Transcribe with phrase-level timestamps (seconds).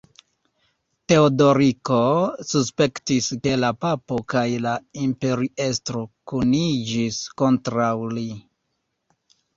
[1.11, 1.97] Teodoriko
[2.51, 8.29] suspektis ke la papo kaj la imperiestro kuniĝis kontraŭ li.